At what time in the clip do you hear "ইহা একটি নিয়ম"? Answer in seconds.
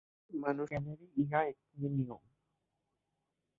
1.17-2.21